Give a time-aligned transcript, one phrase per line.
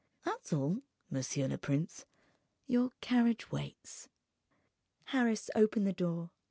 [0.25, 0.81] That's all,
[1.11, 2.07] monsieur le prince.
[2.65, 4.09] Your carriage waits."
[5.05, 6.31] Harris opened the door.